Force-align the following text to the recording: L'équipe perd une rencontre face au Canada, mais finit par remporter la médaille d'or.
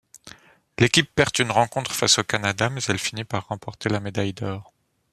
L'équipe 0.79 1.13
perd 1.13 1.37
une 1.37 1.51
rencontre 1.51 1.91
face 1.93 2.17
au 2.17 2.23
Canada, 2.23 2.71
mais 2.71 2.81
finit 2.81 3.23
par 3.23 3.45
remporter 3.49 3.87
la 3.87 3.99
médaille 3.99 4.33
d'or. 4.33 4.73